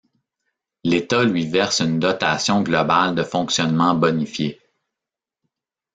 L'Etat 0.83 1.25
lui 1.25 1.45
verse 1.45 1.79
une 1.81 1.99
dotation 1.99 2.63
globale 2.63 3.13
de 3.13 3.21
fonctionnement 3.21 3.93
bonifiée. 3.93 4.59